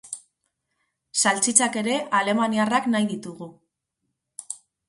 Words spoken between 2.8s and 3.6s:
nahi ditugu.